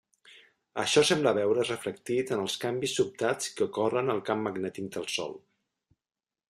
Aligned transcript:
Això 0.83 1.03
sembla 1.09 1.33
veure's 1.39 1.69
reflectit 1.73 2.33
en 2.37 2.41
els 2.45 2.57
canvis 2.65 2.97
sobtats 3.01 3.53
que 3.59 3.67
ocorren 3.69 4.11
al 4.15 4.25
camp 4.31 4.41
magnètic 4.49 4.93
del 4.97 5.09
Sol. 5.19 5.39